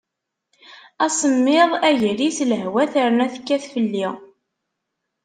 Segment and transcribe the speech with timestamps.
[1.05, 4.07] Asemmiḍ, agris, lehwa terna tekkat fell-i.